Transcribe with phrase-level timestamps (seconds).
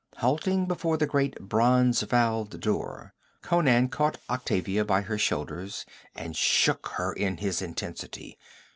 [0.17, 3.13] Halting before the great bronze valved door,
[3.43, 5.85] Conan caught Octavia by her shoulders
[6.15, 8.39] and shook her in his intensity.